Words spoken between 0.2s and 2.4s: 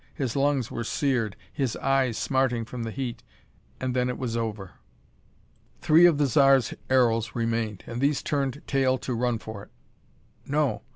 lungs were seared; his eyes